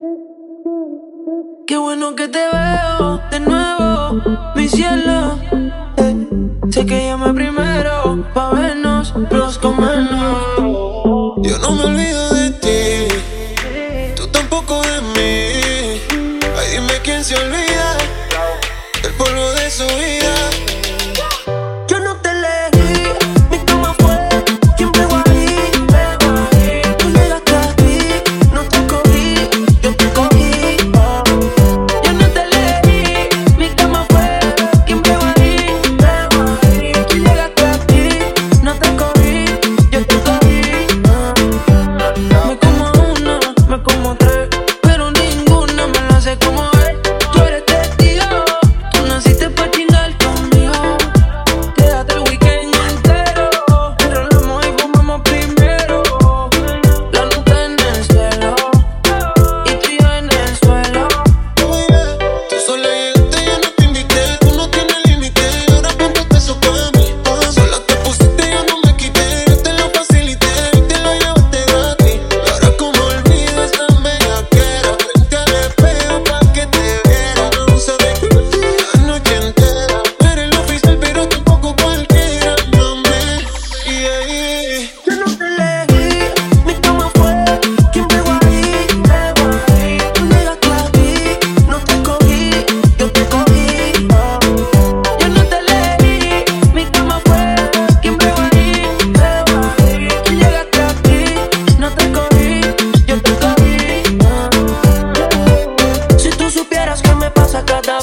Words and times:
Qué 0.00 1.76
bueno 1.76 2.14
que 2.14 2.28
te 2.28 2.38
veo 2.38 3.20
de 3.32 3.40
nuevo, 3.40 4.22
mi 4.54 4.68
cielo. 4.68 5.40
Eh, 5.96 6.28
sé 6.70 6.86
que 6.86 7.06
llamé 7.06 7.34
primero 7.34 8.24
pa' 8.32 8.50
vernos, 8.50 9.12
los 9.28 9.58
comernos. 9.58 10.58
Yo 11.42 11.58
no 11.58 11.72
me 11.72 11.84
olvido 11.86 12.32
de 12.32 12.50
ti, 12.62 13.08
tú 14.14 14.28
tampoco 14.28 14.80
de 14.82 15.00
mí. 15.00 16.00
Ay, 16.56 16.74
dime 16.74 17.00
quién 17.02 17.24
se 17.24 17.34
olvida 17.34 17.96
el 19.02 19.12
polvo 19.14 19.50
de 19.50 19.68
su 19.68 19.82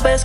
best 0.04 0.25